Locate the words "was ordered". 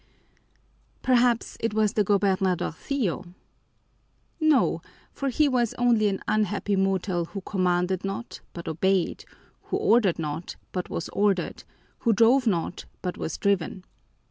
10.89-11.63